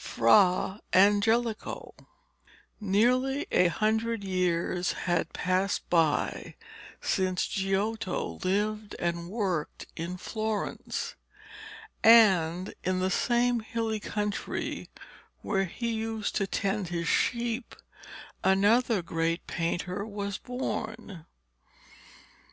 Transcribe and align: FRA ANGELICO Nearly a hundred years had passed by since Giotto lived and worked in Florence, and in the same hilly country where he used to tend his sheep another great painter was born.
FRA 0.00 0.80
ANGELICO 0.92 1.92
Nearly 2.80 3.48
a 3.50 3.66
hundred 3.66 4.22
years 4.22 4.92
had 4.92 5.32
passed 5.32 5.90
by 5.90 6.54
since 7.00 7.48
Giotto 7.48 8.38
lived 8.44 8.94
and 9.00 9.28
worked 9.28 9.86
in 9.96 10.16
Florence, 10.16 11.16
and 12.04 12.72
in 12.84 13.00
the 13.00 13.10
same 13.10 13.58
hilly 13.58 13.98
country 13.98 14.88
where 15.42 15.64
he 15.64 15.90
used 15.94 16.36
to 16.36 16.46
tend 16.46 16.90
his 16.90 17.08
sheep 17.08 17.74
another 18.44 19.02
great 19.02 19.48
painter 19.48 20.06
was 20.06 20.38
born. 20.38 21.26